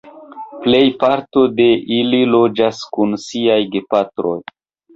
Plejparto 0.61 1.43
de 1.59 1.67
ili 1.99 2.23
loĝas 2.37 2.81
kun 2.97 3.15
siaj 3.27 3.61
gepatroj. 3.79 4.37